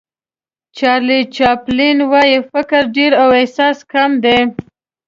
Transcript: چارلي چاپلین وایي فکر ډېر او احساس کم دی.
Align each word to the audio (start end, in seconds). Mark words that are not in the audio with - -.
چارلي 0.77 1.19
چاپلین 1.35 1.97
وایي 2.11 2.37
فکر 2.51 2.81
ډېر 2.95 3.11
او 3.21 3.29
احساس 3.39 3.77
کم 3.91 4.11
دی. 4.23 4.39